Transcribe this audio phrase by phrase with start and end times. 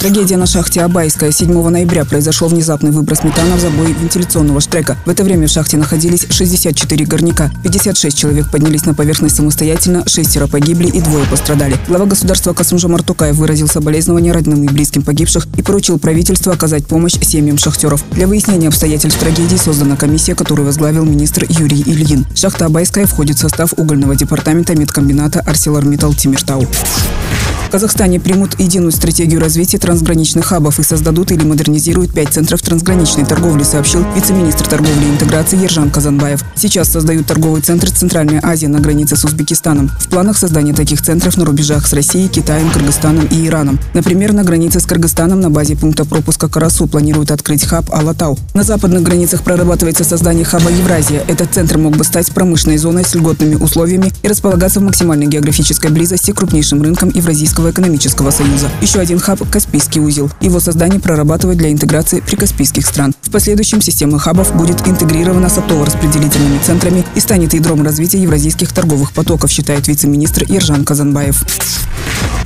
[0.00, 1.30] Трагедия на шахте Абайская.
[1.30, 4.96] 7 ноября произошел внезапный выброс метана в забой вентиляционного штрека.
[5.06, 7.50] В это время в шахте находились 64 горняка.
[7.62, 11.78] 56 человек поднялись на поверхность самостоятельно, шестеро погибли и двое пострадали.
[11.88, 17.14] Глава государства Касымжа Мартукаев выразил соболезнования родным и близким погибших и поручил правительству оказать помощь
[17.22, 18.04] семьям шахтеров.
[18.10, 22.26] Для выяснения обстоятельств трагедии создана комиссия, которую возглавил министр Юрий Ильин.
[22.34, 26.66] Шахта Абайская входит в состав угольного департамента медкомбината «Арселормиттал Тимиртау».
[27.74, 33.64] Казахстане примут единую стратегию развития трансграничных хабов и создадут или модернизируют пять центров трансграничной торговли,
[33.64, 36.44] сообщил вице-министр торговли и интеграции Ержан Казанбаев.
[36.54, 39.90] Сейчас создают торговый центр Центральной Азии на границе с Узбекистаном.
[39.98, 43.80] В планах создания таких центров на рубежах с Россией, Китаем, Кыргызстаном и Ираном.
[43.92, 48.38] Например, на границе с Кыргызстаном на базе пункта пропуска Карасу планируют открыть хаб Алатау.
[48.54, 51.24] На западных границах прорабатывается создание хаба Евразия.
[51.26, 55.90] Этот центр мог бы стать промышленной зоной с льготными условиями и располагаться в максимальной географической
[55.90, 58.70] близости к крупнейшим рынкам Евразийского Евразийского экономического союза.
[58.80, 60.30] Еще один хаб– Каспийский узел.
[60.40, 63.14] Его создание прорабатывает для интеграции прикаспийских стран.
[63.22, 69.12] В последующем система хабов будет интегрирована с оптово-распределительными центрами и станет ядром развития евразийских торговых
[69.12, 71.44] потоков, считает вице-министр Ержан Казанбаев.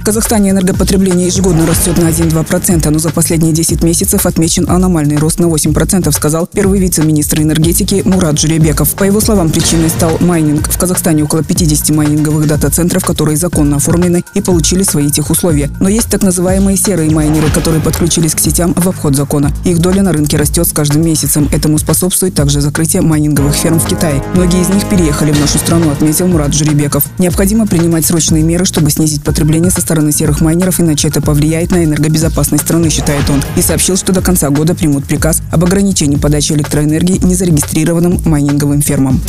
[0.01, 5.39] В Казахстане энергопотребление ежегодно растет на 1-2%, но за последние 10 месяцев отмечен аномальный рост
[5.39, 8.95] на 8%, сказал первый вице-министр энергетики Мурат Журебеков.
[8.95, 10.71] По его словам, причиной стал майнинг.
[10.71, 15.71] В Казахстане около 50 майнинговых дата-центров, которые законно оформлены и получили свои техусловия.
[15.79, 19.53] Но есть так называемые серые майнеры, которые подключились к сетям в обход закона.
[19.65, 21.49] Их доля на рынке растет с каждым месяцем.
[21.53, 24.23] Этому способствует также закрытие майнинговых ферм в Китае.
[24.35, 27.05] Многие из них переехали в нашу страну, отметил Мурат Журебеков.
[27.19, 31.85] Необходимо принимать срочные меры, чтобы снизить потребление со стороны серых майнеров, иначе это повлияет на
[31.85, 33.43] энергобезопасность страны, считает он.
[33.57, 39.21] И сообщил, что до конца года примут приказ об ограничении подачи электроэнергии незарегистрированным майнинговым фермам.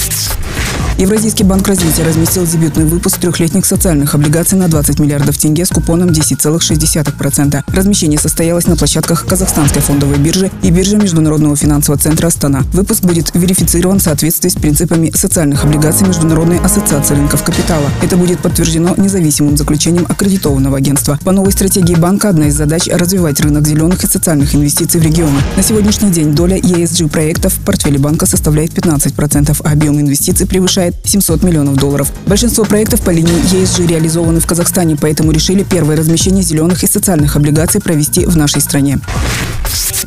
[1.00, 6.10] Евразийский банк развития разместил дебютный выпуск трехлетних социальных облигаций на 20 миллиардов тенге с купоном
[6.10, 7.64] 10,6%.
[7.74, 12.64] Размещение состоялось на площадках Казахстанской фондовой биржи и биржи Международного финансового центра Астана.
[12.74, 17.90] Выпуск будет верифицирован в соответствии с принципами социальных облигаций Международной ассоциации рынков капитала.
[18.04, 21.18] Это будет подтверждено независимым заключением аккредитованного агентства.
[21.24, 25.40] По новой стратегии банка одна из задач– развивать рынок зеленых и социальных инвестиций в регионе.
[25.56, 30.89] На сегодняшний день доля ESG проектов в портфеле банка составляет 15%, а объем инвестиций превышает
[30.90, 32.12] составляет 700 миллионов долларов.
[32.26, 37.36] Большинство проектов по линии ESG реализованы в Казахстане, поэтому решили первое размещение зеленых и социальных
[37.36, 39.00] облигаций провести в нашей стране.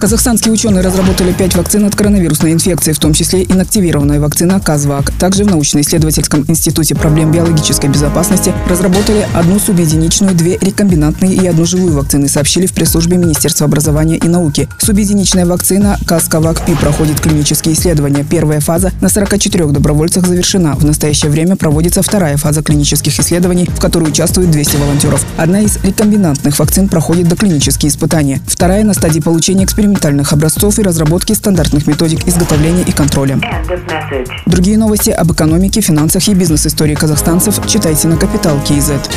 [0.02, 5.12] Казахстанские ученые разработали пять вакцин от коронавирусной инфекции, в том числе инактивированная вакцина Казвак.
[5.12, 11.92] Также в научно-исследовательском институте проблем биологической безопасности разработали одну субъединичную, две рекомбинантные и одну живую
[11.92, 14.68] вакцины, сообщили в пресс-службе Министерства образования и науки.
[14.78, 18.26] Субъединичная вакцина Казкавак-Пи проходит клинические исследования.
[18.28, 20.74] Первая фаза на 44 добровольцах завершена.
[20.74, 25.24] В настоящее время проводится вторая фаза клинических исследований, в которой участвуют 200 волонтеров.
[25.36, 28.41] Одна из рекомбинантных вакцин проходит доклинические испытания.
[28.48, 33.38] Вторая на стадии получения экспериментальных экспериментальных образцов и разработки стандартных методик изготовления и контроля.
[34.47, 39.08] Другие новости об экономике, финансах и бизнес-истории казахстанцев читайте на Капитал Киезет.